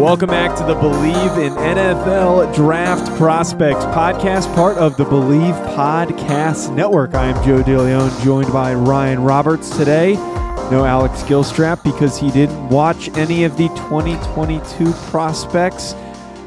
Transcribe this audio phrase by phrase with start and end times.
[0.00, 6.74] Welcome back to the Believe in NFL Draft Prospects podcast, part of the Believe Podcast
[6.74, 7.12] Network.
[7.12, 10.14] I am Joe DeLeon, joined by Ryan Roberts today.
[10.70, 15.92] No Alex Gilstrap because he didn't watch any of the 2022 prospects.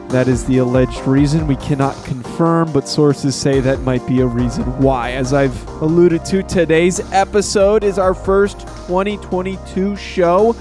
[0.08, 1.46] That is the alleged reason.
[1.46, 5.12] We cannot confirm, but sources say that might be a reason why.
[5.12, 10.56] As I've alluded to, today's episode is our first 2022 show.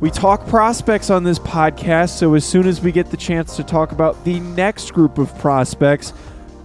[0.00, 3.64] We talk prospects on this podcast, so as soon as we get the chance to
[3.64, 6.12] talk about the next group of prospects,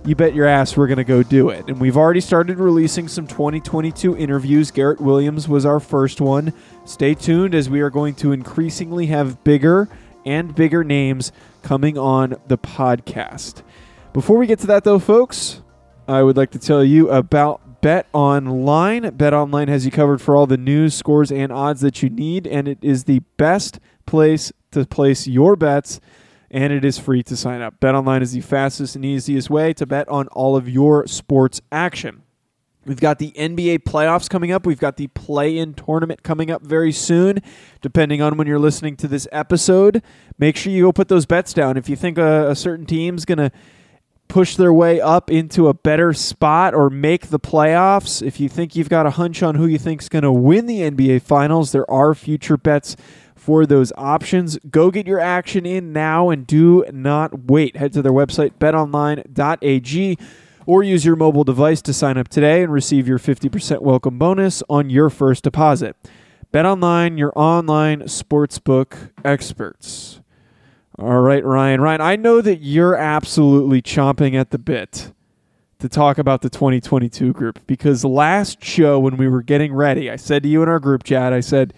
[0.03, 1.65] you bet your ass we're going to go do it.
[1.67, 4.71] And we've already started releasing some 2022 interviews.
[4.71, 6.53] Garrett Williams was our first one.
[6.85, 9.87] Stay tuned as we are going to increasingly have bigger
[10.25, 13.61] and bigger names coming on the podcast.
[14.11, 15.61] Before we get to that, though, folks,
[16.07, 19.09] I would like to tell you about Bet Online.
[19.11, 22.45] Bet Online has you covered for all the news, scores, and odds that you need,
[22.45, 25.99] and it is the best place to place your bets,
[26.51, 27.79] and it is free to sign up.
[27.79, 31.61] Bet Online is the fastest and easiest way to bet on all of your sports
[31.71, 32.23] action.
[32.85, 34.65] We've got the NBA playoffs coming up.
[34.65, 37.39] We've got the play in tournament coming up very soon,
[37.81, 40.01] depending on when you're listening to this episode.
[40.37, 41.77] Make sure you go put those bets down.
[41.77, 43.51] If you think a, a certain team's going to
[44.29, 48.75] push their way up into a better spot or make the playoffs, if you think
[48.75, 51.73] you've got a hunch on who you think is going to win the NBA Finals,
[51.73, 52.95] there are future bets
[53.35, 54.57] for those options.
[54.69, 57.75] Go get your action in now and do not wait.
[57.75, 60.17] Head to their website, betonline.ag,
[60.67, 64.61] or use your mobile device to sign up today and receive your 50% welcome bonus
[64.69, 65.95] on your first deposit.
[66.53, 70.21] BetOnline, your online sportsbook experts.
[71.01, 71.79] All right, Ryan.
[71.79, 75.13] Ryan, I know that you're absolutely chomping at the bit
[75.79, 80.17] to talk about the 2022 group because last show when we were getting ready, I
[80.17, 81.73] said to you in our group chat, I said,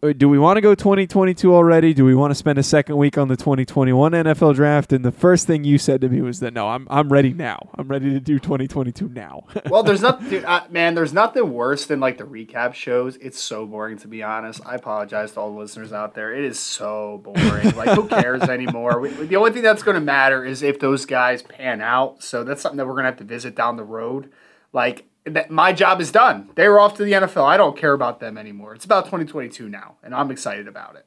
[0.00, 1.92] do we want to go 2022 already?
[1.92, 4.92] Do we want to spend a second week on the 2021 NFL draft?
[4.94, 7.68] And the first thing you said to me was that no, I'm I'm ready now.
[7.76, 9.44] I'm ready to do 2022 now.
[9.66, 10.94] well, there's nothing, uh, man.
[10.94, 13.16] There's nothing worse than like the recap shows.
[13.16, 14.62] It's so boring to be honest.
[14.64, 16.34] I apologize to all the listeners out there.
[16.34, 17.76] It is so boring.
[17.76, 19.00] like who cares anymore?
[19.00, 22.22] We, the only thing that's going to matter is if those guys pan out.
[22.22, 24.30] So that's something that we're going to have to visit down the road.
[24.72, 26.50] Like that my job is done.
[26.54, 27.44] They were off to the NFL.
[27.44, 28.74] I don't care about them anymore.
[28.74, 31.06] It's about 2022 now, and I'm excited about it.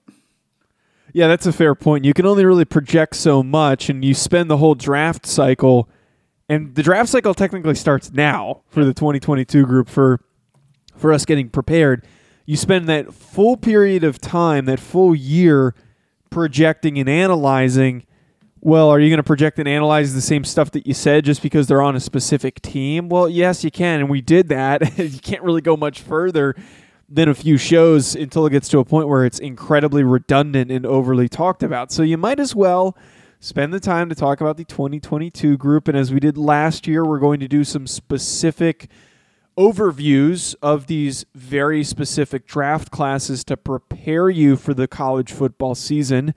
[1.14, 2.06] Yeah, that's a fair point.
[2.06, 5.88] You can only really project so much, and you spend the whole draft cycle,
[6.50, 10.20] and the draft cycle technically starts now for the 2022 group for
[10.96, 12.06] for us getting prepared.
[12.46, 15.76] You spend that full period of time, that full year,
[16.30, 18.06] projecting and analyzing
[18.66, 21.42] well, are you going to project and analyze the same stuff that you said just
[21.42, 23.10] because they're on a specific team?
[23.10, 24.98] Well, yes, you can, and we did that.
[24.98, 26.56] you can't really go much further
[27.10, 30.86] than a few shows until it gets to a point where it's incredibly redundant and
[30.86, 31.92] overly talked about.
[31.92, 32.98] So you might as well
[33.42, 35.90] spend the time to talk about the 2022 group.
[35.90, 38.90] And as we did last year, we're going to do some specific
[39.58, 46.34] overviews of these very specific draft classes to prepare you for the college football season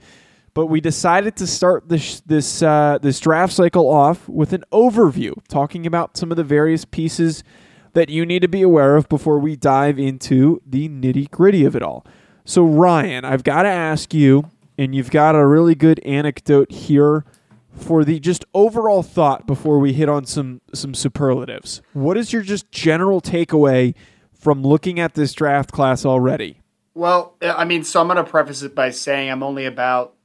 [0.56, 5.34] but we decided to start this this uh, this draft cycle off with an overview,
[5.48, 7.44] talking about some of the various pieces
[7.92, 11.76] that you need to be aware of before we dive into the nitty gritty of
[11.76, 12.06] it all.
[12.46, 17.26] So, Ryan, I've got to ask you, and you've got a really good anecdote here
[17.70, 21.82] for the just overall thought before we hit on some some superlatives.
[21.92, 23.94] What is your just general takeaway
[24.32, 26.62] from looking at this draft class already?
[26.94, 30.15] Well, I mean, so I'm going to preface it by saying I'm only about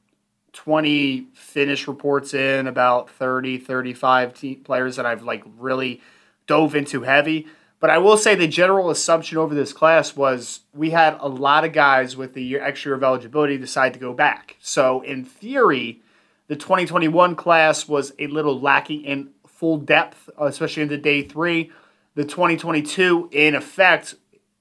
[0.64, 6.02] 20 finish reports in, about 30, 35 players that I've like really
[6.46, 7.48] dove into heavy.
[7.80, 11.66] But I will say the general assumption over this class was we had a lot
[11.66, 14.56] of guys with the year, extra year of eligibility decide to go back.
[14.60, 16.04] So in theory,
[16.48, 21.72] the 2021 class was a little lacking in full depth, especially into day three.
[22.14, 24.14] The 2022, in effect,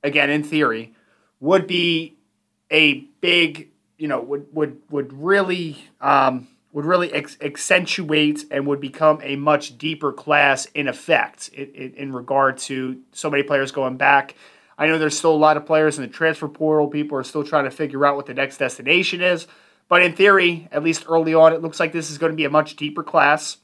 [0.02, 0.94] again in theory,
[1.40, 2.16] would be
[2.70, 3.68] a big,
[4.00, 9.36] you know, would would would really um, would really ex- accentuate and would become a
[9.36, 14.34] much deeper class in effect in, in, in regard to so many players going back.
[14.78, 16.88] I know there's still a lot of players in the transfer portal.
[16.88, 19.46] People are still trying to figure out what the next destination is.
[19.88, 22.46] But in theory, at least early on, it looks like this is going to be
[22.46, 23.58] a much deeper class.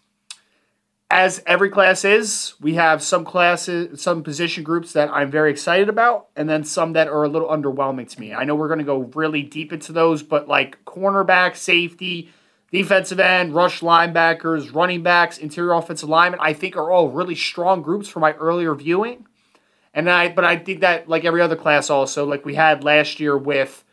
[1.08, 5.88] As every class is, we have some classes, some position groups that I'm very excited
[5.88, 8.34] about, and then some that are a little underwhelming to me.
[8.34, 12.30] I know we're going to go really deep into those, but like cornerback, safety,
[12.72, 17.82] defensive end, rush linebackers, running backs, interior offensive linemen, I think are all really strong
[17.82, 19.28] groups for my earlier viewing.
[19.94, 23.20] And I, but I think that like every other class also, like we had last
[23.20, 23.84] year with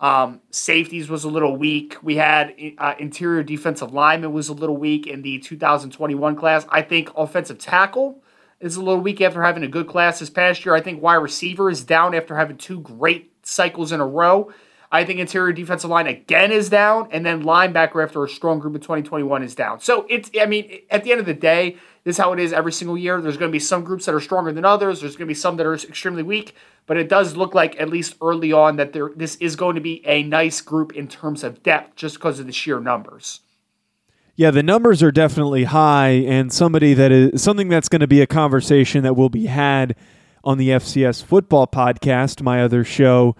[0.00, 1.96] um, safeties was a little weak.
[2.02, 6.66] We had uh, interior defensive lineman was a little weak in the 2021 class.
[6.68, 8.22] I think offensive tackle
[8.60, 10.74] is a little weak after having a good class this past year.
[10.74, 14.52] I think wide receiver is down after having two great cycles in a row.
[14.90, 18.76] I think interior defensive line again is down, and then linebacker after a strong group
[18.76, 19.80] of 2021 is down.
[19.80, 22.52] So it's, I mean, at the end of the day, this is how it is
[22.52, 23.20] every single year.
[23.20, 25.00] There's going to be some groups that are stronger than others.
[25.00, 26.54] There's going to be some that are extremely weak,
[26.86, 29.80] but it does look like at least early on that there this is going to
[29.80, 33.40] be a nice group in terms of depth, just because of the sheer numbers.
[34.36, 38.20] Yeah, the numbers are definitely high, and somebody that is something that's going to be
[38.20, 39.96] a conversation that will be had
[40.42, 43.34] on the FCS football podcast, my other show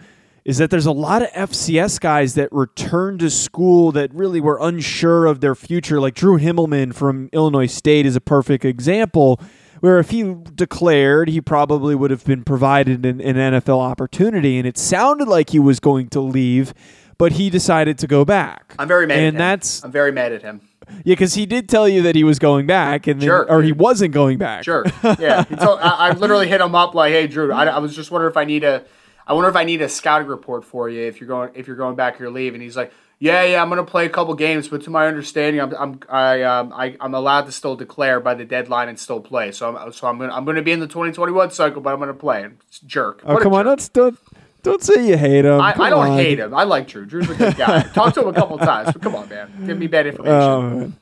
[0.44, 4.58] is that there's a lot of FCS guys that returned to school that really were
[4.60, 6.00] unsure of their future.
[6.00, 9.40] Like Drew Himmelman from Illinois State is a perfect example,
[9.80, 14.58] where if he declared, he probably would have been provided an, an NFL opportunity.
[14.58, 16.74] And it sounded like he was going to leave,
[17.16, 18.74] but he decided to go back.
[18.78, 19.38] I'm very mad and at him.
[19.38, 20.60] that's I'm very mad at him.
[21.04, 23.50] yeah, because he did tell you that he was going back, and then, Sure.
[23.50, 24.64] or he wasn't going back.
[24.64, 24.84] Sure.
[25.18, 25.44] Yeah.
[25.44, 28.10] He told, I, I literally hit him up like, "Hey, Drew, I, I was just
[28.10, 28.84] wondering if I need a,
[29.26, 31.76] I wonder if I need a scouting report for you if you're going if you're
[31.76, 34.68] going back your leave." And he's like, "Yeah, yeah, I'm gonna play a couple games,
[34.68, 38.34] but to my understanding, I'm I'm I um I, I'm allowed to still declare by
[38.34, 39.52] the deadline and still play.
[39.52, 42.14] So I'm so I'm gonna I'm gonna be in the 2021 cycle, but I'm gonna
[42.14, 43.22] play." And it's a jerk.
[43.24, 43.78] Oh, What come on, jerk.
[43.78, 44.18] don't, don't
[44.62, 45.60] don't say you hate him.
[45.60, 46.16] I, I don't on.
[46.16, 46.54] hate him.
[46.54, 47.04] I like Drew.
[47.04, 47.82] Drew's a good guy.
[47.94, 50.40] Talked to him a couple times, but come on, man, give me bad information.
[50.40, 50.96] Oh, man.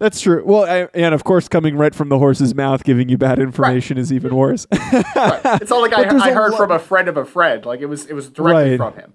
[0.00, 0.42] That's true.
[0.44, 3.98] Well, I, and of course, coming right from the horse's mouth, giving you bad information
[3.98, 4.66] is even worse.
[4.72, 5.40] Right.
[5.62, 7.64] It's all like I, I heard lo- from a friend of a friend.
[7.64, 8.76] Like it was it was directly Right.
[8.78, 9.12] from him.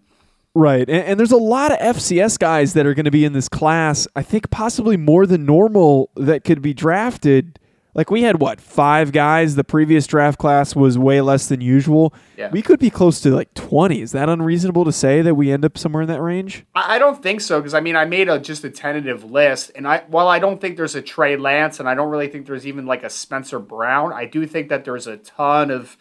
[0.54, 0.88] right.
[0.88, 3.50] And, and there's a lot of FCS guys that are going to be in this
[3.50, 4.08] class.
[4.16, 7.60] I think possibly more than normal that could be drafted.
[7.96, 9.56] Like we had what five guys?
[9.56, 12.14] The previous draft class was way less than usual.
[12.38, 12.50] Yeah.
[12.52, 14.02] We could be close to like 20.
[14.02, 16.66] Is that unreasonable to say that we end up somewhere in that range?
[16.76, 19.72] I, I don't think so because I mean I made a just a tentative list,
[19.76, 22.46] and I while I don't think there's a Trey Lance, and I don't really think
[22.46, 25.98] there's even like a Spencer Brown, I do think that there's a ton of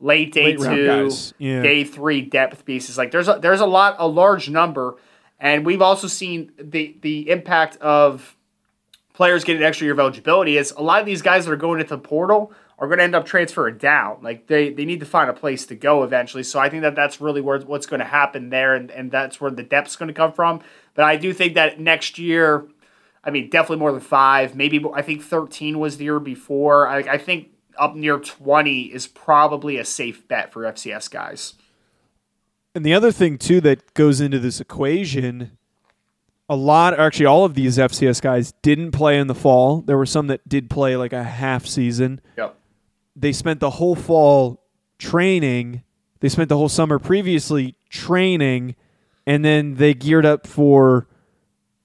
[0.00, 1.62] late day Late two, yeah.
[1.62, 2.98] day three depth pieces.
[2.98, 4.96] Like there's a, there's a lot a large number,
[5.38, 8.35] and we've also seen the the impact of
[9.16, 11.56] players getting an extra year of eligibility is a lot of these guys that are
[11.56, 14.18] going into the portal are going to end up transferring down.
[14.20, 16.42] Like they, they need to find a place to go eventually.
[16.42, 19.40] So I think that that's really where what's going to happen there, and, and that's
[19.40, 20.60] where the depth's going to come from.
[20.92, 22.68] But I do think that next year,
[23.24, 24.54] I mean, definitely more than five.
[24.54, 26.86] Maybe I think thirteen was the year before.
[26.86, 27.48] I, I think
[27.78, 31.54] up near twenty is probably a safe bet for FCS guys.
[32.74, 35.56] And the other thing too that goes into this equation,
[36.48, 39.80] a lot actually all of these FCS guys didn't play in the fall.
[39.80, 42.20] There were some that did play like a half season.
[42.36, 42.56] Yep.
[43.16, 44.62] They spent the whole fall
[44.98, 45.82] training.
[46.20, 48.76] They spent the whole summer previously training
[49.26, 51.08] and then they geared up for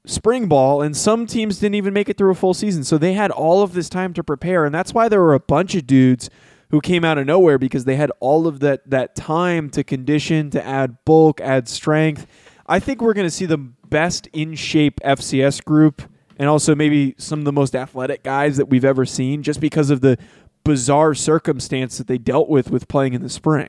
[0.05, 2.83] spring ball and some teams didn't even make it through a full season.
[2.83, 5.39] So they had all of this time to prepare and that's why there were a
[5.39, 6.29] bunch of dudes
[6.69, 10.49] who came out of nowhere because they had all of that that time to condition,
[10.51, 12.27] to add bulk, add strength.
[12.67, 16.01] I think we're going to see the best in shape FCS group
[16.39, 19.91] and also maybe some of the most athletic guys that we've ever seen just because
[19.91, 20.17] of the
[20.63, 23.67] bizarre circumstance that they dealt with with playing in the spring.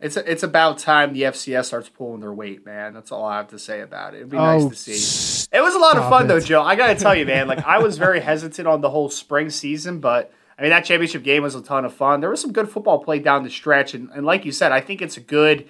[0.00, 2.92] It's it's about time the FCS starts pulling their weight, man.
[2.92, 4.18] That's all I have to say about it.
[4.18, 5.48] It'd be nice Oh, to see.
[5.56, 6.40] It was a lot of stop fun though.
[6.40, 6.62] Joe.
[6.62, 7.48] I gotta tell you, man.
[7.48, 11.22] Like I was very hesitant on the whole spring season, but I mean that championship
[11.22, 12.20] game was a ton of fun.
[12.20, 14.82] There was some good football played down the stretch, and, and like you said, I
[14.82, 15.66] think it's a good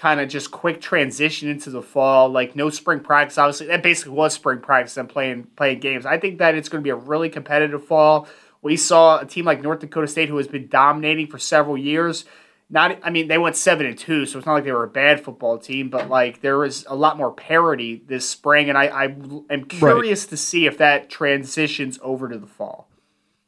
[0.00, 2.30] kind of just quick transition into the fall.
[2.30, 6.06] Like no spring practice, obviously that basically was spring practice and playing playing games.
[6.06, 8.26] I think that it's going to be a really competitive fall.
[8.62, 12.24] We saw a team like North Dakota State who has been dominating for several years.
[12.70, 14.88] Not, I mean, they went seven and two, so it's not like they were a
[14.88, 18.86] bad football team, but like there was a lot more parity this spring, and I,
[18.86, 19.04] I
[19.50, 22.89] am curious to see if that transitions over to the fall.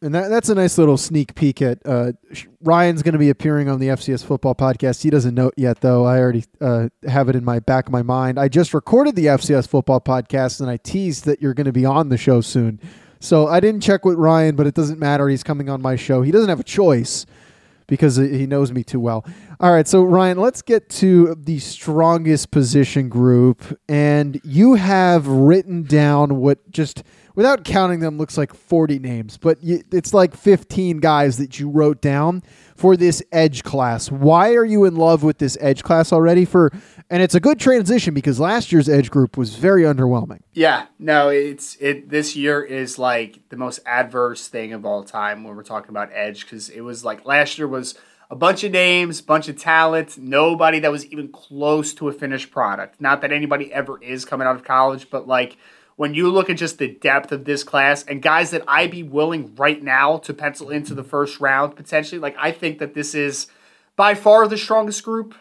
[0.02, 2.12] And that, that's a nice little sneak peek at uh,
[2.60, 5.02] Ryan's going to be appearing on the FCS football podcast.
[5.02, 6.04] He doesn't know it yet, though.
[6.04, 8.38] I already uh, have it in my back of my mind.
[8.38, 11.84] I just recorded the FCS football podcast and I teased that you're going to be
[11.84, 12.80] on the show soon.
[13.20, 15.28] So I didn't check with Ryan, but it doesn't matter.
[15.28, 16.22] He's coming on my show.
[16.22, 17.24] He doesn't have a choice
[17.86, 19.24] because he knows me too well.
[19.60, 23.78] All right, so Ryan, let's get to the strongest position group.
[23.88, 29.58] And you have written down what just without counting them looks like 40 names, but
[29.62, 32.42] it's like 15 guys that you wrote down
[32.76, 34.10] for this edge class.
[34.10, 36.70] Why are you in love with this edge class already for
[37.10, 40.40] and it's a good transition because last year's edge group was very underwhelming.
[40.52, 45.44] Yeah, no, it's it this year is like the most adverse thing of all time
[45.44, 47.94] when we're talking about edge cuz it was like last year was
[48.30, 52.50] a bunch of names, bunch of talent, nobody that was even close to a finished
[52.50, 52.98] product.
[52.98, 55.58] Not that anybody ever is coming out of college, but like
[55.96, 59.02] when you look at just the depth of this class and guys that I'd be
[59.02, 63.14] willing right now to pencil into the first round potentially, like I think that this
[63.14, 63.46] is
[63.96, 65.34] by far the strongest group.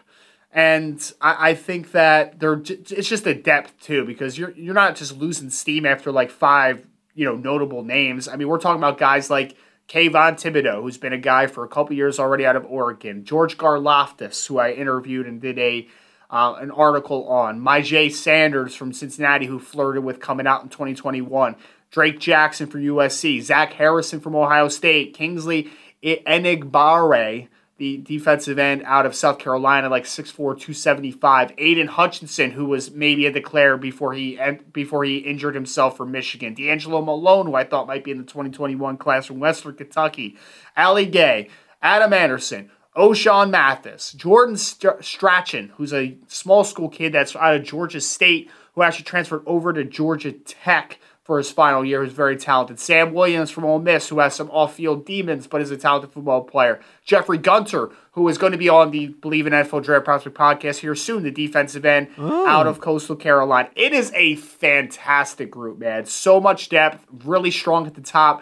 [0.53, 4.98] And I, I think that they're it's just a depth too because you're you're not
[4.98, 8.27] just losing steam after like five you know notable names.
[8.27, 9.55] I mean we're talking about guys like
[9.88, 13.58] Kayvon Thibodeaux, who's been a guy for a couple years already out of Oregon, George
[13.58, 15.88] Karlaftis, who I interviewed and did a
[16.31, 17.59] uh, an article on.
[17.59, 21.55] Myjai Sanders from Cincinnati, who flirted with coming out in 2021.
[21.91, 23.41] Drake Jackson from USC.
[23.41, 25.13] Zach Harrison from Ohio State.
[25.13, 25.69] Kingsley
[26.01, 31.51] Enagbare, the defensive end out of South Carolina, like 6'4", 275.
[31.57, 34.39] Aidan Hutchinson, who was maybe a declare before he
[34.71, 36.53] before he injured himself for Michigan.
[36.53, 40.38] D'Angelo Malone, who I thought might be in the 2021 class from Western Kentucky.
[40.77, 41.50] Ali Gaye,
[41.81, 42.71] Adam Anderson.
[42.95, 48.83] Ochaun Mathis, Jordan Strachan, who's a small school kid that's out of Georgia State, who
[48.83, 52.79] actually transferred over to Georgia Tech for his final year, who's very talented.
[52.79, 56.43] Sam Williams from Ole Miss, who has some off-field demons, but is a talented football
[56.43, 56.81] player.
[57.05, 60.79] Jeffrey Gunter, who is going to be on the Believe in NFL Draft Prospect podcast
[60.79, 62.48] here soon, the defensive end oh.
[62.48, 63.69] out of Coastal Carolina.
[63.75, 66.05] It is a fantastic group, man.
[66.05, 68.41] So much depth, really strong at the top.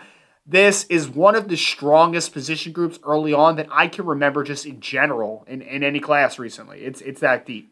[0.50, 4.66] This is one of the strongest position groups early on that I can remember just
[4.66, 6.82] in general in, in any class recently.
[6.82, 7.72] It's it's that deep.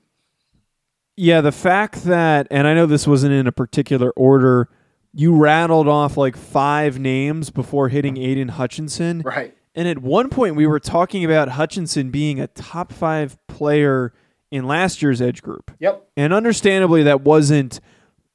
[1.15, 4.69] Yeah, the fact that and I know this wasn't in a particular order,
[5.11, 9.21] you rattled off like five names before hitting Aidan Hutchinson.
[9.21, 9.57] Right.
[9.73, 14.13] And at one point we were talking about Hutchinson being a top five player
[14.51, 15.71] in last year's edge group.
[15.79, 16.09] Yep.
[16.15, 17.79] And understandably that wasn't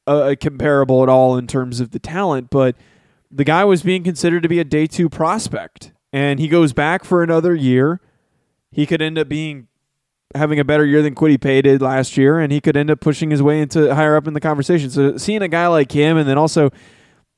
[0.09, 2.75] uh, comparable at all in terms of the talent, but–
[3.33, 7.05] the guy was being considered to be a day two prospect, and he goes back
[7.05, 8.01] for another year.
[8.71, 9.69] He could end up being
[10.35, 13.01] having a better year than Kwity Paye did last year, and he could end up
[13.01, 14.91] pushing his way into higher up in the conversation.
[14.91, 16.71] So seeing a guy like him, and then also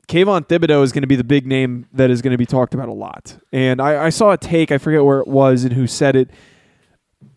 [0.08, 2.74] Kayvon Thibodeaux is going to be the big name that is going to be talked
[2.74, 3.38] about a lot.
[3.52, 6.30] And I, I saw a take, I forget where it was and who said it,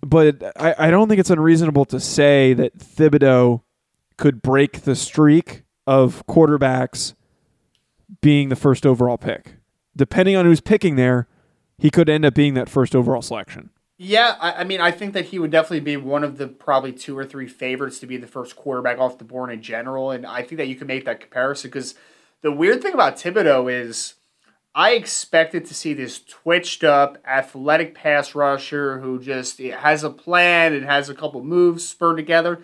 [0.01, 3.61] but I, I don't think it's unreasonable to say that Thibodeaux
[4.17, 7.13] could break the streak of quarterbacks
[8.21, 9.55] being the first overall pick.
[9.95, 11.27] Depending on who's picking there,
[11.77, 13.69] he could end up being that first overall selection.
[13.99, 16.91] Yeah, I, I, mean, I think that he would definitely be one of the probably
[16.91, 20.11] two or three favorites to be the first quarterback off the board in general.
[20.11, 21.95] And I think that you can make that comparison because
[22.41, 24.13] the weird thing about Thibodeaux is
[24.75, 30.73] I expected to see this twitched up, athletic pass rusher who just has a plan
[30.73, 32.61] and has a couple moves spurred together.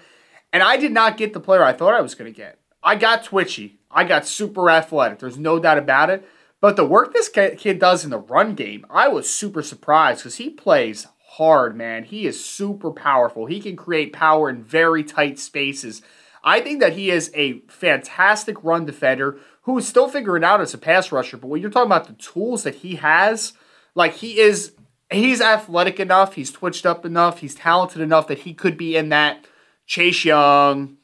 [0.51, 2.59] And I did not get the player I thought I was going to get.
[2.83, 3.79] I got twitchy.
[3.93, 5.19] I got super athletic.
[5.19, 6.27] There's no doubt about it.
[6.59, 10.37] But the work this kid does in the run game, I was super surprised because
[10.37, 12.05] he plays hard, man.
[12.05, 13.47] He is super powerful.
[13.47, 16.01] He can create power in very tight spaces.
[16.43, 20.73] I think that he is a fantastic run defender who is still figuring out as
[20.73, 21.37] a pass rusher.
[21.37, 23.53] But when you're talking about the tools that he has,
[23.95, 24.73] like he is,
[25.11, 29.09] he's athletic enough, he's twitched up enough, he's talented enough that he could be in
[29.09, 29.45] that
[29.85, 30.97] Chase Young,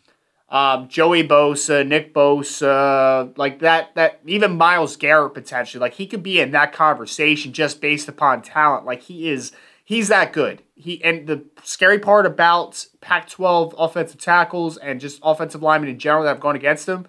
[0.51, 6.23] um, Joey Bosa, Nick Bosa, like that, that even Myles Garrett potentially, like he could
[6.23, 8.85] be in that conversation just based upon talent.
[8.85, 9.51] Like he is,
[9.85, 10.63] he's that good.
[10.75, 16.23] He and the scary part about Pac-12 offensive tackles and just offensive linemen in general
[16.23, 17.05] that have gone against him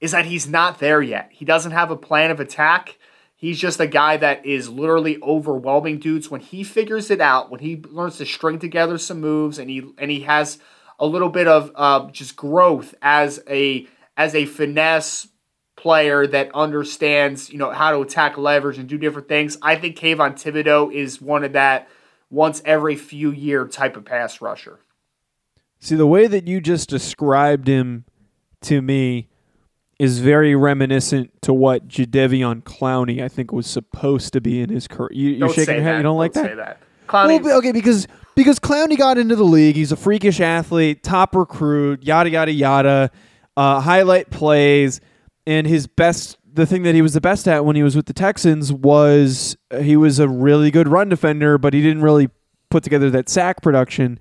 [0.00, 1.30] is that he's not there yet.
[1.32, 2.98] He doesn't have a plan of attack.
[3.34, 6.30] He's just a guy that is literally overwhelming dudes.
[6.30, 9.90] When he figures it out, when he learns to string together some moves, and he
[9.98, 10.58] and he has
[10.98, 13.86] a little bit of uh, just growth as a
[14.16, 15.28] as a finesse
[15.76, 19.56] player that understands you know how to attack leverage and do different things.
[19.62, 21.88] I think Kayvon Thibodeaux is one of that
[22.30, 24.80] once every few year type of pass rusher.
[25.80, 28.04] See the way that you just described him
[28.62, 29.28] to me,
[29.98, 34.86] is very reminiscent to what Jadeveon Clowney, I think, was supposed to be in his
[34.86, 35.10] career.
[35.12, 35.94] You, you're Don't shaking your head.
[35.94, 35.96] that.
[35.98, 36.50] You don't like Don't that?
[36.50, 36.80] Say that.
[37.08, 38.06] Clowney, Well, okay, because
[38.38, 39.74] because Clowney got into the league.
[39.74, 43.10] He's a freakish athlete, top recruit, yada yada yada.
[43.56, 45.00] Uh, highlight plays,
[45.44, 46.38] and his best.
[46.50, 49.56] The thing that he was the best at when he was with the Texans was
[49.72, 52.28] uh, he was a really good run defender, but he didn't really
[52.70, 54.20] put together that sack production.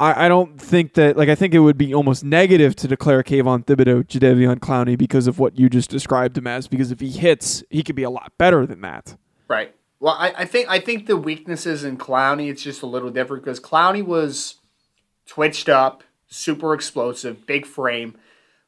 [0.00, 3.22] I, I don't think that like I think it would be almost negative to declare
[3.22, 6.66] Kayvon Thibodeaux Jadeveon Clowney because of what you just described him as.
[6.66, 9.16] Because if he hits, he could be a lot better than that.
[9.46, 9.72] Right.
[10.00, 13.44] Well, I, I think I think the weaknesses in Clowney it's just a little different
[13.44, 14.56] because Clowney was
[15.26, 18.16] twitched up, super explosive, big frame,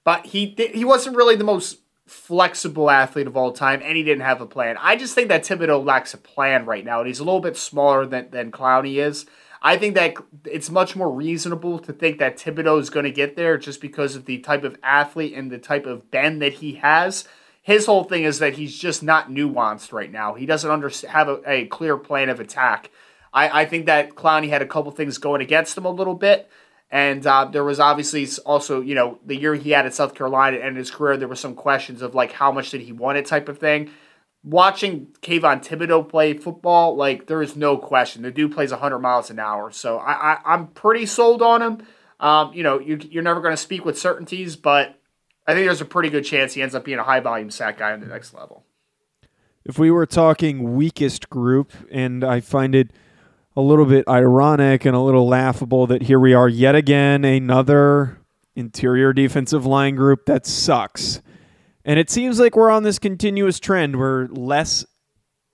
[0.05, 4.25] but he he wasn't really the most flexible athlete of all time, and he didn't
[4.25, 4.77] have a plan.
[4.81, 7.57] I just think that Thibodeaux lacks a plan right now, and he's a little bit
[7.57, 9.27] smaller than than Clowney is.
[9.63, 10.15] I think that
[10.47, 14.17] it's much more reasonable to think that Thibodeaux is going to get there just because
[14.17, 17.25] of the type of athlete and the type of bend that he has
[17.71, 20.35] his whole thing is that he's just not nuanced right now.
[20.35, 22.91] He doesn't under, have a, a clear plan of attack.
[23.33, 26.51] I, I think that Clowney had a couple things going against him a little bit.
[26.91, 30.59] And uh, there was obviously also, you know, the year he had at South Carolina
[30.59, 33.27] and his career, there were some questions of like how much did he want it
[33.27, 33.91] type of thing.
[34.43, 38.23] Watching Kayvon Thibodeaux play football, like there is no question.
[38.23, 39.71] The dude plays 100 miles an hour.
[39.71, 41.87] So I, I, I'm pretty sold on him.
[42.19, 45.00] Um, you know, you, you're never going to speak with certainties, but
[45.51, 47.79] I think there's a pretty good chance he ends up being a high volume sack
[47.79, 48.65] guy on the next level.
[49.65, 52.93] If we were talking weakest group, and I find it
[53.57, 58.21] a little bit ironic and a little laughable that here we are yet again, another
[58.55, 61.21] interior defensive line group that sucks.
[61.85, 64.87] And it seems like we're on this continuous trend where less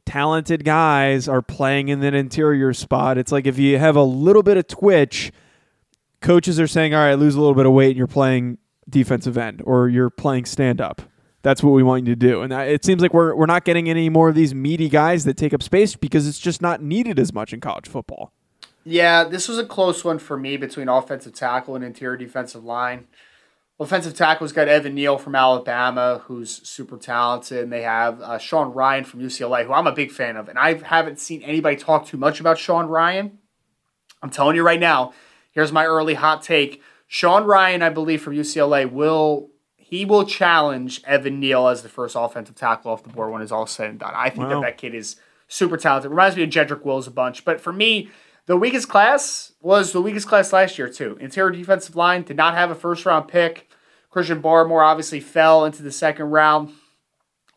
[0.04, 3.16] talented guys are playing in that interior spot.
[3.16, 5.32] It's like if you have a little bit of twitch,
[6.20, 9.36] coaches are saying, all right, lose a little bit of weight and you're playing defensive
[9.36, 11.02] end or you're playing stand up.
[11.42, 12.42] That's what we want you to do.
[12.42, 15.36] And it seems like we're, we're not getting any more of these meaty guys that
[15.36, 18.32] take up space because it's just not needed as much in college football.
[18.84, 23.06] Yeah, this was a close one for me between offensive tackle and interior defensive line.
[23.78, 28.72] Offensive tackle's got Evan Neal from Alabama, who's super talented, and they have uh, Sean
[28.72, 30.48] Rhyan from UCLA, who I'm a big fan of.
[30.48, 33.32] And I haven't seen anybody talk too much about Sean Rhyan.
[34.22, 35.12] I'm telling you right now,
[35.52, 36.80] here's my early hot take.
[37.06, 42.16] Sean Rhyan, I believe, from UCLA will he will challenge Evan Neal as the first
[42.18, 44.12] offensive tackle off the board when it's all said and done.
[44.16, 44.60] I think Wow.
[44.60, 45.14] that that kid is
[45.46, 46.10] super talented.
[46.10, 47.44] Reminds me of Jedrick Wills a bunch.
[47.44, 48.10] But for me,
[48.46, 51.16] the weakest class was the weakest class last year too.
[51.20, 53.70] Interior defensive line did not have a first round pick.
[54.10, 56.72] Christian Barmore obviously fell into the second round.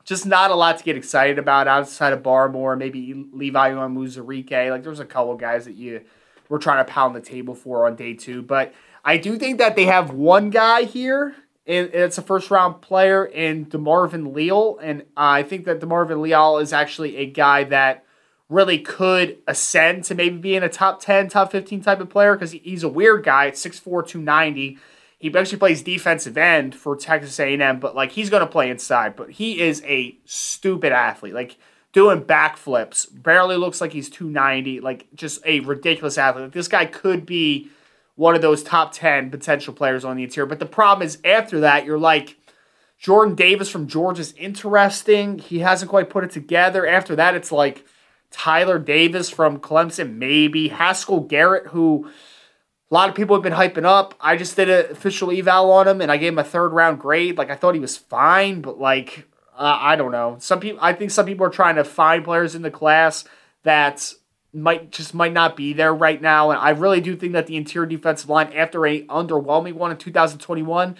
[0.03, 4.69] Just not a lot to get excited about outside of Barmore, maybe Levi Onwuzurike.
[4.69, 6.01] Like there's a couple guys that you
[6.47, 8.41] were trying to pound the table for on day two.
[8.43, 11.35] But I do think that they have one guy here,
[11.65, 14.77] and it's a first round player in DeMarvin Leal.
[14.81, 18.05] And I think that DeMarvin Leal is actually a guy that
[18.49, 22.51] really could ascend to maybe being a top 10, top 15 type of player because
[22.51, 24.77] he's a weird guy at 6'4, 290.
[25.19, 29.15] He actually plays defensive end for Texas A&M, but like he's going to play inside.
[29.15, 31.33] But he is a stupid athlete.
[31.33, 31.57] Like
[31.93, 34.79] doing backflips, barely looks like he's 290.
[34.79, 36.51] Like just a ridiculous athlete.
[36.51, 37.69] This guy could be
[38.19, 40.45] one of those top 10 potential players on the interior.
[40.45, 42.35] But the problem is after that, you're like,
[42.97, 45.39] Jordan Davis from Georgia's interesting.
[45.39, 46.85] He hasn't quite put it together.
[46.85, 47.85] After that, it's like
[48.29, 50.67] Tyler Davis from Clemson, maybe.
[50.67, 52.11] Haskell Garrett, who
[52.91, 54.15] a lot of people have been hyping up.
[54.19, 56.99] I just did an official eval on him and I gave him a third round
[56.99, 57.37] grade.
[57.37, 60.35] Like, I thought he was fine, but like, uh, I don't know.
[60.41, 63.23] Some people, I think some people are trying to find players in the class
[63.63, 64.13] that
[64.53, 66.51] might just might not be there right now.
[66.51, 69.97] And I really do think that the interior defensive line, after a underwhelming one in
[69.97, 70.95] 2021,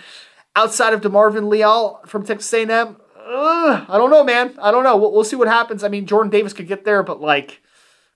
[0.56, 4.56] outside of DeMarvin Leal from Texas A&M, uh, I don't know, man.
[4.62, 4.98] I don't know.
[4.98, 5.84] We'll, we'll see what happens.
[5.84, 7.62] I mean, Jordan Davis could get there, but like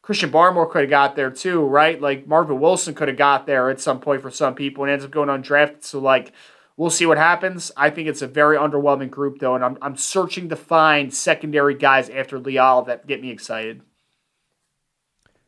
[0.02, 2.00] Christian Barmore could have got there too, right?
[2.00, 5.06] Like Marvin Wilson could have got there at some point for some people and ends
[5.06, 5.84] up going undrafted.
[5.84, 6.32] So like,
[6.78, 7.72] we'll see what happens.
[7.78, 11.76] I think it's a very underwhelming group though, and I'm I'm searching to find secondary
[11.76, 13.82] guys after Leal that get me excited.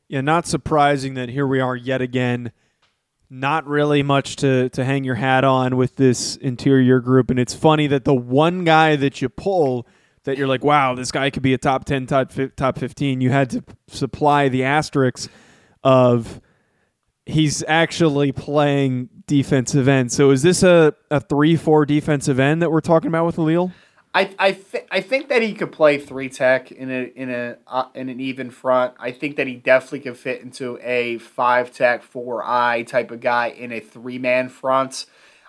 [0.07, 2.51] Yeah, not surprising that here we are yet again.
[3.29, 7.31] Not really much to, to hang your hat on with this interior group.
[7.31, 9.87] And it's funny that the one guy that you pull
[10.25, 13.29] that you're like, wow, this guy could be a top 10, top, top 15, you
[13.29, 15.29] had to supply the asterisks
[15.83, 16.41] of
[17.25, 20.11] he's actually playing defensive end.
[20.11, 23.71] So is this a, a 3 4 defensive end that we're talking about with Leal?
[24.15, 27.57] I I, th- I think that he could play three tech in a in a
[27.67, 28.93] uh, in an even front.
[28.97, 33.19] I think that he definitely could fit into a five tech four eye type of
[33.19, 35.05] guy in a three man front.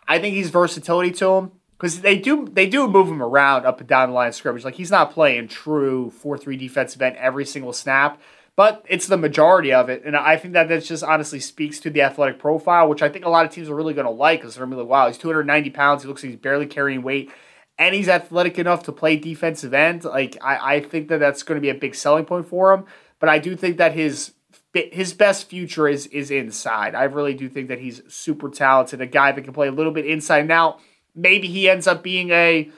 [0.09, 1.53] I think he's versatility to him.
[1.79, 4.65] because they do they do move him around up and down the line of scrimmage.
[4.65, 8.21] Like he's not playing true four three defensive end every single snap,
[8.57, 10.03] but it's the majority of it.
[10.05, 13.25] And I think that that just honestly speaks to the athletic profile, which I think
[13.25, 15.71] a lot of teams are really going to like because they're like, wow, he's 290
[15.71, 16.03] pounds.
[16.03, 17.31] He looks like he's barely carrying weight.
[17.79, 20.05] And he's athletic enough to play defensive end.
[20.05, 22.87] Like I, I think that that's going to be a big selling point for him.
[23.19, 24.33] But I do think that his
[24.73, 26.95] his best future is is inside.
[26.95, 29.93] I really do think that he's super talented, a guy that can play a little
[29.93, 30.47] bit inside.
[30.47, 30.79] Now,
[31.15, 32.71] maybe he ends up being a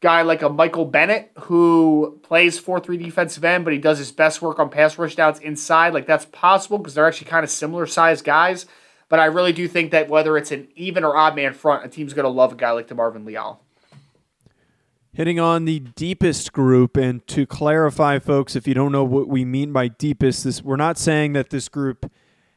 [0.00, 4.42] guy like a Michael Bennett who plays 4-3 defensive end, but he does his best
[4.42, 5.94] work on pass rush downs inside.
[5.94, 8.66] Like that's possible because they're actually kind of similar sized guys.
[9.08, 11.88] But I really do think that whether it's an even or odd man front, a
[11.88, 13.61] team's going to love a guy like DeMarvin Leal.
[15.14, 19.44] Hitting on the deepest group, and to clarify, folks, if you don't know what we
[19.44, 22.10] mean by deepest, this we're not saying that this group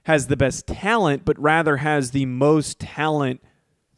[0.04, 3.44] has the best talent, but rather has the most talent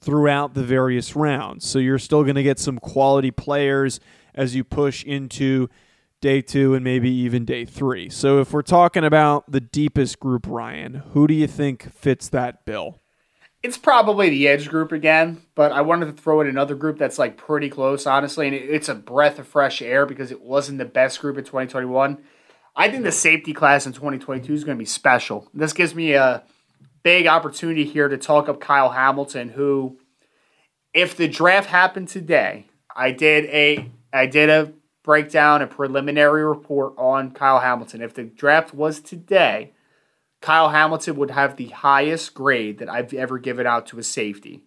[0.01, 1.67] throughout the various rounds.
[1.67, 3.99] So you're still going to get some quality players
[4.33, 5.69] as you push into
[6.19, 8.09] day two and maybe even day three.
[8.09, 12.65] So if we're talking about the deepest group, Ryan, who do you think fits that
[12.65, 13.01] bill?
[13.63, 17.17] It's probably the edge group again, but I wanted to throw in another group that's
[17.17, 20.85] like pretty close, honestly, and it's a breath of fresh air because it wasn't the
[20.85, 22.19] best group in 2021.
[22.75, 25.49] I think the safety class in 2022 is going to be special.
[25.53, 26.43] This gives me a
[27.01, 29.97] big opportunity here to talk up Kyle Hamilton, who,
[30.93, 36.93] if the draft happened today, I did a I did a breakdown, a preliminary report
[36.97, 38.01] on Kyle Hamilton.
[38.01, 39.73] If the draft was today,
[40.41, 44.63] Kyle Hamilton would have the highest grade that I've ever given out to a safety.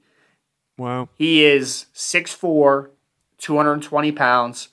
[0.76, 1.08] Wow.
[1.14, 2.90] He is 6'4,
[3.38, 4.68] 220 pounds,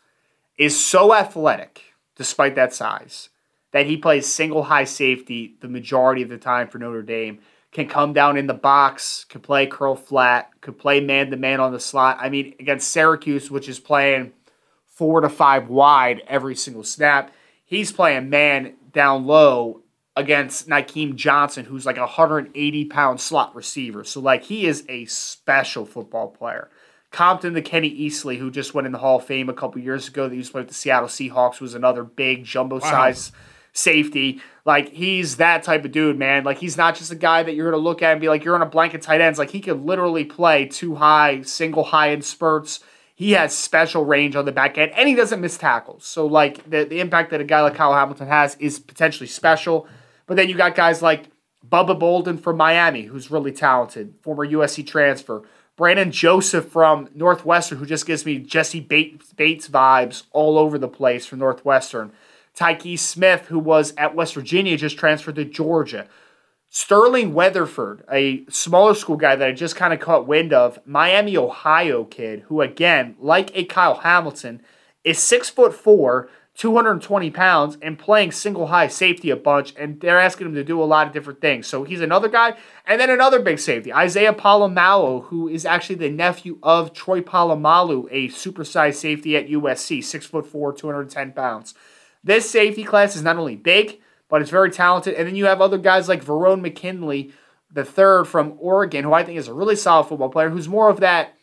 [0.57, 3.29] is so athletic despite that size
[3.71, 7.39] that he plays single high safety the majority of the time for Notre Dame
[7.71, 11.59] can come down in the box, can play curl flat, could play man to man
[11.59, 12.17] on the slot.
[12.19, 14.33] I mean, against Syracuse, which is playing
[14.87, 17.31] four to five wide every single snap,
[17.65, 19.83] he's playing man down low
[20.17, 24.03] against Nykeim Johnson, who's like a 180 pound slot receiver.
[24.03, 26.69] So, like, he is a special football player.
[27.11, 30.07] Compton the Kenny Easley, who just went in the Hall of Fame a couple years
[30.07, 33.39] ago, that used to play with the Seattle Seahawks, was another big jumbo size wow.
[33.71, 34.41] safety.
[34.65, 36.43] Like he's that type of dude, man.
[36.43, 38.55] Like he's not just a guy that you're gonna look at and be like, you're
[38.55, 39.39] on a blanket tight ends.
[39.39, 42.81] Like he could literally play two high, single high in spurts.
[43.15, 46.05] He has special range on the back end, and he doesn't miss tackles.
[46.05, 49.87] So like the, the impact that a guy like Kyle Hamilton has is potentially special.
[50.27, 51.29] But then you got guys like
[51.67, 55.43] Bubba Bolden from Miami, who's really talented, former USC transfer.
[55.75, 60.87] Brandon Joseph from Northwestern, who just gives me Jessie Bates, Bates vibes all over the
[60.87, 62.11] place from Northwestern.
[62.55, 66.07] Tyke Smith, who was at West Virginia, just transferred to Georgia.
[66.69, 71.37] Sterling Weatherford, a smaller school guy that I just kind of caught wind of, Miami,
[71.37, 74.61] Ohio kid, who again, like a Kyle Hamilton,
[75.03, 80.19] is six foot four, 220 pounds, and playing single high safety a bunch, and they're
[80.19, 81.67] asking him to do a lot of different things.
[81.67, 82.57] So he's another guy.
[82.85, 88.07] And then another big safety, Isaiah Polamalu, who is actually the nephew of Troy Polamalu,
[88.09, 91.75] a supersized safety at USC, six foot four, 210 pounds.
[92.23, 95.13] This safety class is not only big, but it's very talented.
[95.13, 97.31] And then you have other guys like Verone McKinley,
[97.71, 100.89] the third from Oregon, who I think is a really solid football player, who's more
[100.89, 101.37] of that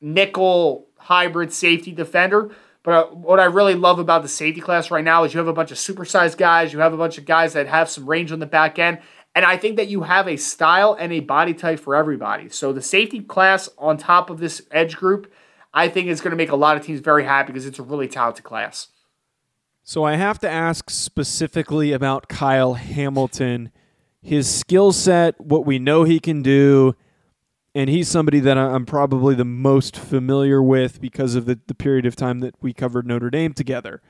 [0.00, 2.50] nickel hybrid safety defender.
[2.88, 5.46] But uh, what I really love about the safety class right now is you have
[5.46, 8.32] a bunch of supersized guys, you have a bunch of guys that have some range
[8.32, 9.00] on the back end,
[9.34, 12.48] and I think that you have a style and a body type for everybody.
[12.48, 15.30] So the safety class on top of this edge group,
[15.74, 17.82] I think is going to make a lot of teams very happy because it's a
[17.82, 18.88] really talented class.
[19.82, 23.70] So I have to ask specifically about Kyle Hamilton,
[24.22, 26.96] his skill set, what we know he can do,
[27.74, 32.06] and he's somebody that I'm probably the most familiar with because of the, the period
[32.06, 34.00] of time that we covered Notre Dame together.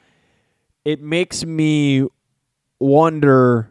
[0.84, 2.06] It makes me
[2.78, 3.70] wonder,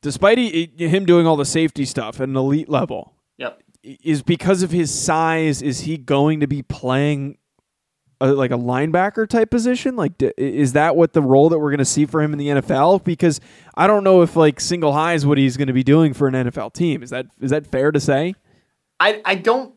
[0.00, 3.62] despite he, him doing all the safety stuff at an elite level, yep.
[3.82, 7.36] is because of his size, is he going to be playing
[8.20, 9.96] a, like a linebacker type position?
[9.96, 12.38] Like, d- is that what the role that we're going to see for him in
[12.38, 13.04] the NFL?
[13.04, 13.40] Because
[13.74, 16.26] I don't know if like single high is what he's going to be doing for
[16.26, 17.02] an NFL team.
[17.02, 18.34] Is that is that fair to say?
[19.00, 19.74] I I don't.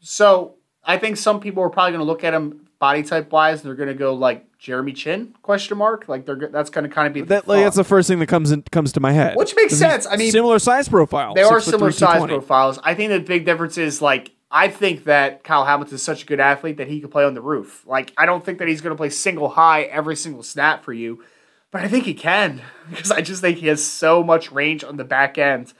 [0.00, 3.60] So I think some people are probably going to look at him body type wise,
[3.60, 6.08] and they're going to go like Jeremy Chinn question mark.
[6.08, 8.26] Like they're that's going to kind of be that, like, that's the first thing that
[8.26, 10.06] comes in, comes to my head, which makes sense.
[10.06, 11.34] I mean, similar size profile.
[11.34, 12.80] They are similar size profiles.
[12.82, 16.26] I think the big difference is like I think that Kyle Hamilton is such a
[16.26, 17.86] good athlete that he could play on the roof.
[17.86, 20.92] Like, I don't think that he's going to play single high every single snap for
[20.92, 21.24] you,
[21.70, 24.96] but I think he can because I just think he has so much range on
[24.96, 25.72] the back end.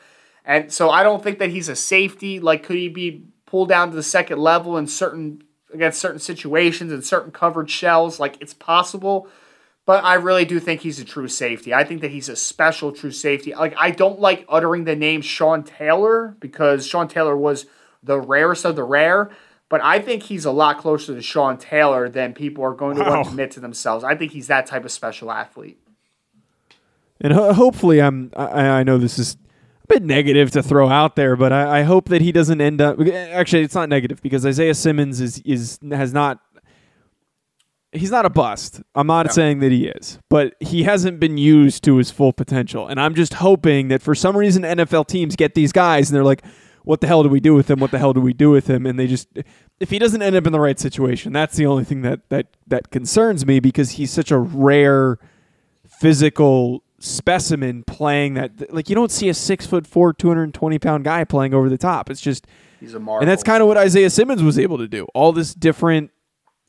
[0.45, 2.41] And so I don't think that he's a safety.
[2.41, 6.93] Like, could he be pulled down to the second level in certain against certain situations
[6.93, 8.21] and certain covered shells.
[8.21, 9.29] Like it's possible,
[9.85, 11.75] but I really do think he's a true safety.
[11.75, 13.55] I think that he's a special true safety.
[13.55, 17.67] Like I don't like uttering the name Sean Taylor because Sean Taylor was
[18.03, 19.31] the rarest of the rare.
[19.69, 23.03] But I think he's a lot closer to Sean Taylor than people are going to
[23.03, 23.11] wow.
[23.11, 24.05] want to admit to themselves.
[24.05, 25.79] I think he's that type of special athlete.
[27.23, 28.33] And ho- hopefully, I'm.
[28.37, 29.39] I, I know this is
[29.89, 33.01] bit negative to throw out there, but I, I hope that he doesn't end up.
[33.01, 36.41] Actually, it's not negative because Isaiah Simmons is is has not.
[37.95, 38.81] He's not a bust.
[38.95, 39.33] I'm not no.
[39.33, 42.87] saying that he is, but he hasn't been used to his full potential.
[42.89, 46.25] And I'm just hoping that for some reason NFL teams get these guys and they're
[46.25, 46.43] like,
[46.85, 47.81] what the hell do we do with him?
[47.81, 48.87] What the hell do we do with him?
[48.87, 49.29] And they just,
[49.79, 52.47] if he doesn't end up in the right situation, that's the only thing that that
[52.67, 55.19] that concerns me because he's such a rare
[55.87, 60.55] physical specimen playing that like you don't see a six foot four, two hundred and
[60.55, 62.11] twenty pound guy playing over the top.
[62.11, 62.47] It's just
[62.81, 63.21] he's a marvel.
[63.21, 65.07] and that's kind of what Isaiah Simmons was able to do.
[65.15, 66.11] All this different,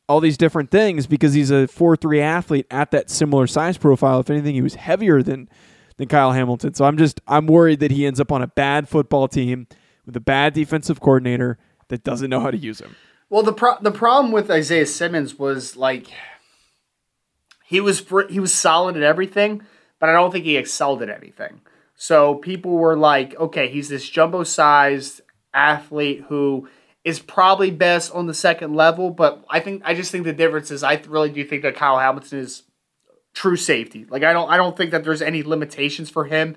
[0.08, 4.20] all these different things because he's a four three athlete at that similar size profile.
[4.20, 5.48] If anything, he was heavier than
[5.96, 6.74] than Kyle Hamilton.
[6.74, 9.68] So I'm just I'm worried that he ends up on a bad football team
[10.04, 12.96] with a bad defensive coordinator that doesn't know how to use him.
[13.30, 16.08] Well, the pro- the problem with Isaiah Simmons was like
[17.64, 19.62] he was he was solid at everything
[20.04, 21.62] but I don't think he excelled at anything.
[21.94, 25.22] So people were like, okay, he's this jumbo sized
[25.54, 26.68] athlete who
[27.04, 30.70] is probably best on the second level, but I think I just think the difference
[30.70, 32.64] is I really do think that Kyle Hamilton is
[33.32, 34.04] true safety.
[34.10, 36.54] Like I don't I don't think that there's any limitations for him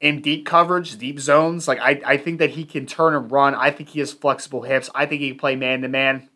[0.00, 1.68] in deep coverage, deep zones.
[1.68, 3.54] Like I, I think that he can turn and run.
[3.54, 4.88] I think he has flexible hips.
[4.94, 6.30] I think he can play man to man.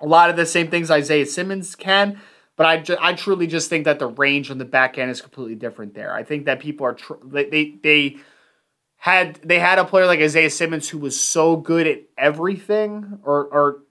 [0.00, 2.20] A lot of the same things Isaiah Simmons can,
[2.62, 5.20] but I, ju- I truly just think that the range on the back end is
[5.20, 6.14] completely different there.
[6.14, 8.18] I think that people are tr- they, they
[8.98, 13.46] had they had a player like Isaiah Simmons who was so good at everything, or
[13.46, 13.82] or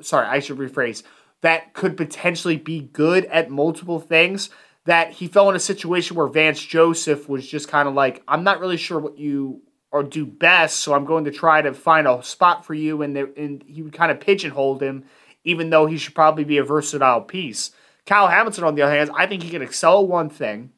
[0.00, 1.02] sorry, I should rephrase
[1.40, 4.48] that could potentially be good at multiple things.
[4.84, 8.44] That he fell in a situation where Vance Joseph was just kind of like, I'm
[8.44, 12.06] not really sure what you or do best, so I'm going to try to find
[12.06, 15.02] a spot for you, and and he would kind of pigeonhole him,
[15.42, 17.72] even though he should probably be a versatile piece.
[18.06, 20.70] Kyle Hamilton, on the other hand, I think he can excel one thing,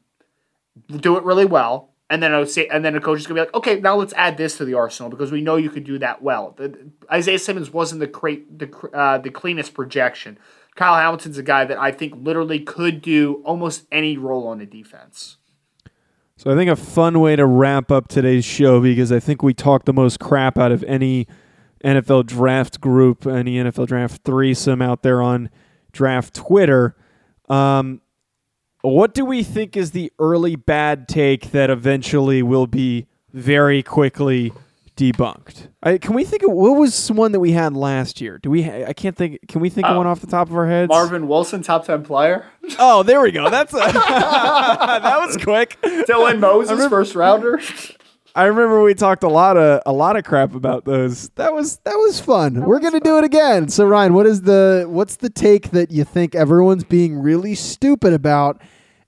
[0.89, 3.41] do it really well, and then I would say, and then a coach is gonna
[3.41, 5.83] be like, okay, now let's add this to the arsenal because we know you could
[5.83, 6.53] do that well.
[6.57, 10.37] The, Isaiah Simmons wasn't the great, the uh, the cleanest projection.
[10.75, 14.65] Kyle Hamilton's a guy that I think literally could do almost any role on the
[14.65, 15.37] defense.
[16.35, 19.53] So I think a fun way to wrap up today's show because I think we
[19.53, 21.27] talked the most crap out of any
[21.83, 25.49] NFL draft group, any NFL draft threesome out there on
[25.91, 26.95] draft Twitter.
[27.53, 28.01] Um,
[28.81, 34.51] what do we think is the early bad take that eventually will be very quickly
[34.97, 35.69] debunked?
[35.81, 38.39] I, can we think of what was one that we had last year?
[38.39, 38.69] Do we?
[38.69, 39.39] I can't think.
[39.47, 40.89] Can we think uh, of one off the top of our heads?
[40.89, 42.45] Marvin Wilson, top ten player.
[42.79, 43.49] Oh, there we go.
[43.49, 45.77] That's a, that was quick.
[45.81, 47.59] Dylan Moses, remember, first rounder.
[48.35, 51.29] I remember we talked a lot of a lot of crap about those.
[51.35, 52.55] That was that was fun.
[52.55, 53.01] That We're was gonna fun.
[53.03, 53.69] do it again.
[53.69, 58.11] So Ryan, what is the what's the take that you think everyone's being really stupid
[58.13, 58.61] about,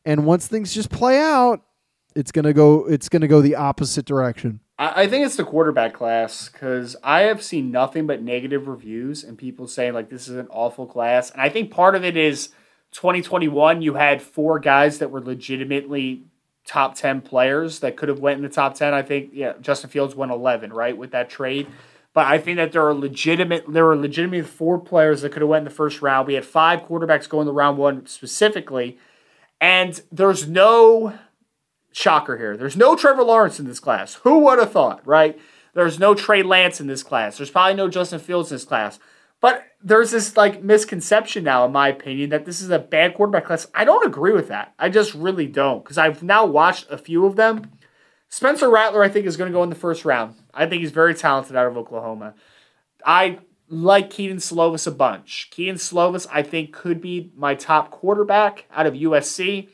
[0.06, 1.62] and once things just play out,
[2.16, 4.60] it's gonna go it's gonna go the opposite direction.
[4.78, 9.38] I think it's the quarterback class because I have seen nothing but negative reviews and
[9.38, 12.50] people saying like this is an awful class, and I think part of it is
[12.92, 13.82] 2021.
[13.82, 16.26] You had four guys that were legitimately
[16.66, 18.94] top 10 players that could have went in the top 10.
[18.94, 21.68] I think yeah, Justin Fields went 11, right, with that trade.
[22.14, 25.50] But I think that there are legitimate there were legitimately four players that could have
[25.50, 26.28] went in the first round.
[26.28, 28.98] We had five quarterbacks going the round 1 specifically.
[29.60, 31.18] And there's no
[31.92, 32.58] shocker here.
[32.58, 34.16] There's no Trevor Lawrence in this class.
[34.16, 35.40] Who would have thought, right?
[35.74, 37.38] There's no Trey Lance in this class.
[37.38, 38.98] There's probably no Justin Fields in this class.
[39.46, 43.46] But there's this like misconception now, in my opinion, that this is a bad quarterback
[43.46, 43.68] class.
[43.76, 44.74] I don't agree with that.
[44.80, 47.70] I just really don't because I've now watched a few of them.
[48.28, 50.34] Spencer Rattler, I think, is going to go in the first round.
[50.52, 52.34] I think he's very talented out of Oklahoma.
[53.06, 53.38] I
[53.70, 55.50] like Kedon Slovis a bunch.
[55.52, 59.70] Kedon Slovis, I think, could be my top quarterback out of USC.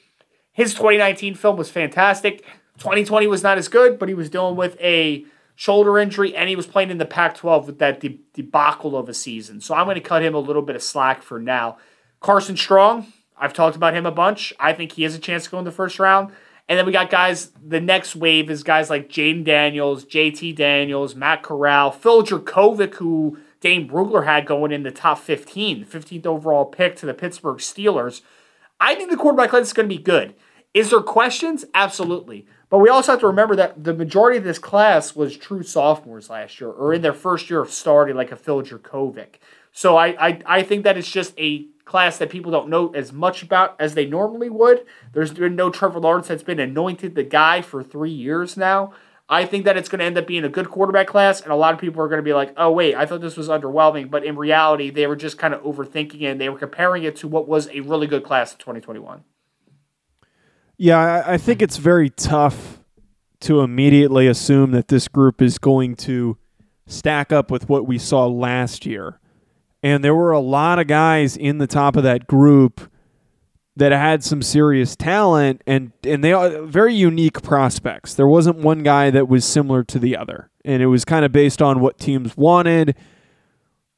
[0.52, 2.42] His 2019 film was fantastic.
[2.80, 6.56] 2020 was not as good, but he was dealing with a shoulder injury, and he
[6.56, 9.62] was playing in the Pac 12 with that de- debacle of a season.
[9.62, 11.78] So I'm going to cut him a little bit of slack for now.
[12.20, 14.54] Carson Strong, I've talked about him a bunch.
[14.60, 16.32] I think he has a chance to go in the first round.
[16.70, 21.16] And then we got guys, the next wave is guys like Jayden Daniels, JT Daniels,
[21.16, 26.66] Matt Corral, Phil Jurkovec, who Dane Brugler had going in the top 15, 15th overall
[26.66, 28.22] pick to the Pittsburgh Steelers.
[28.80, 30.34] I think the quarterback class is going to be good.
[30.74, 31.66] Is there questions?
[31.74, 32.48] Absolutely.
[32.72, 36.30] But we also have to remember that the majority of this class was true sophomores
[36.30, 39.36] last year, or in their first year of starting, like a Phil Jurkovec.
[39.74, 43.12] So I, I, I think that it's just a class that people don't know as
[43.12, 44.86] much about as they normally would.
[45.12, 48.94] There's been no Trevor Lawrence that's been anointed the guy for three years now.
[49.28, 51.56] I think that it's going to end up being a good quarterback class, and a
[51.58, 54.10] lot of people are going to be like, oh, wait, I thought this was underwhelming.
[54.10, 57.18] But in reality, they were just kind of overthinking it, and they were comparing it
[57.18, 59.26] to what was a really good class in 2021.
[60.84, 62.80] Yeah, I think it's very tough
[63.42, 66.40] to immediately assume that this group is going to
[66.88, 69.20] stack up with what we saw last year.
[69.84, 72.82] And there were a lot of guys in the top of that group
[73.76, 78.16] that had some serious talent and and they are very unique prospects.
[78.16, 80.50] There wasn't one guy that was similar to the other.
[80.66, 82.96] And it was kind of based on what teams wanted.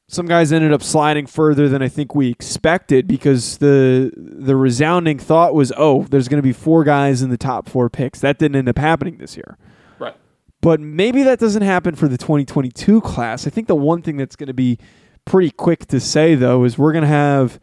[0.10, 5.18] Some guys ended up sliding further than I think we expected because the the resounding
[5.18, 8.38] thought was, "Oh, there's going to be four guys in the top 4 picks." That
[8.38, 9.58] didn't end up happening this year.
[10.00, 10.16] Right.
[10.62, 13.48] But maybe that doesn't happen for the 2022 class.
[13.48, 14.78] I think the one thing that's going to be
[15.26, 17.60] pretty quick to say though is we're going to have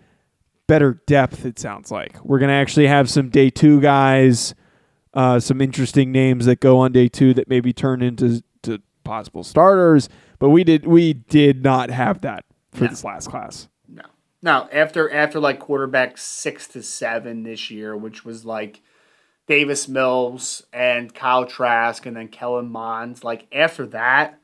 [0.66, 1.44] better depth.
[1.44, 4.54] It sounds like we're going to actually have some day two guys,
[5.14, 9.42] uh, some interesting names that go on day two that maybe turn into to possible
[9.42, 10.08] starters.
[10.40, 12.90] But we did we did not have that for no.
[12.90, 13.68] this last class.
[13.86, 14.02] No.
[14.42, 18.80] Now after after like quarterback six to seven this year, which was like
[19.46, 23.22] Davis Mills and Kyle Trask and then Kellen Mond.
[23.22, 24.40] Like after that,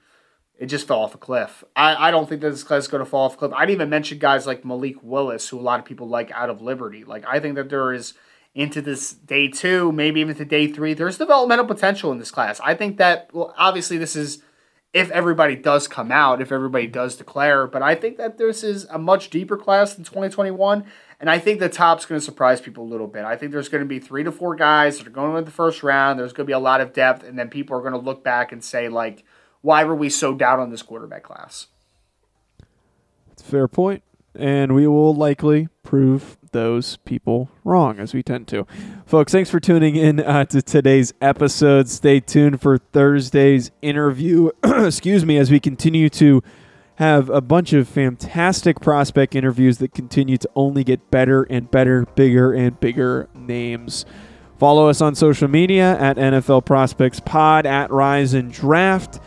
[0.59, 1.65] it just fell off a cliff.
[1.75, 3.53] I, I don't think that this class is going to fall off a cliff.
[3.55, 6.51] I didn't even mention guys like Malik Willis, who a lot of people like out
[6.51, 7.05] of Liberty.
[7.05, 8.15] Like I think that there is
[8.55, 12.61] into this day two, maybe even to day three, there's developmental potential in this class.
[12.63, 14.43] I think that well, obviously this is
[14.92, 18.85] if everybody does come out, if everybody does declare, but I think that this is
[18.85, 20.85] a much deeper class than 2021.
[21.18, 23.25] And I think the top's going to surprise people a little bit.
[23.25, 25.51] I think there's going to be three to four guys that are going to the
[25.51, 26.18] first round.
[26.18, 28.22] There's going to be a lot of depth, and then people are going to look
[28.22, 29.25] back and say, like,
[29.62, 31.68] why were we so down on this quarterback class?
[33.33, 34.03] It's a fair point,
[34.37, 38.66] and we will likely prove those people wrong, as we tend to.
[39.05, 41.88] Folks, thanks for tuning in uh, to today's episode.
[41.88, 44.51] Stay tuned for Thursday's interview.
[44.64, 46.42] Excuse me, as we continue to
[46.96, 52.07] have a bunch of fantastic prospect interviews that continue to only get better and better,
[52.14, 54.07] bigger and bigger names.
[54.59, 59.20] Follow us on social media at NFL Prospects Pod, at Rise and Draft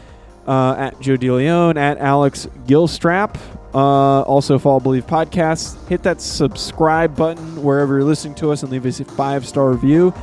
[0.49, 3.37] uh, at Joe DeLeon, at Alex Gilstrap.
[3.73, 5.87] Uh, also, follow Bleav Podcast.
[5.87, 9.71] Hit that subscribe button wherever you're listening to us and leave us a five star
[9.71, 10.13] review.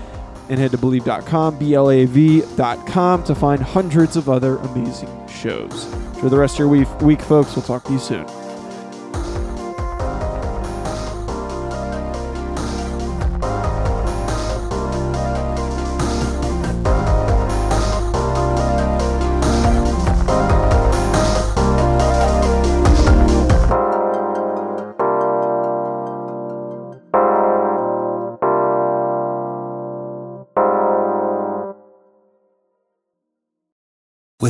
[0.48, 5.84] And head to Bleav.com, B L A V.com, to find hundreds of other amazing shows.
[6.20, 7.56] For the rest of your week, week folks.
[7.56, 8.45] We'll talk to you soon.